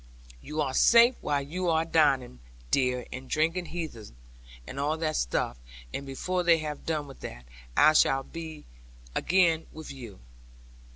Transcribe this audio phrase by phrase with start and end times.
[0.41, 2.39] You are safe while they are dining,
[2.71, 4.11] dear, and drinking healths,
[4.65, 5.57] and all that stuff;
[5.93, 7.45] and before they have done with that,
[7.77, 8.65] I shall be
[9.15, 10.19] again with you.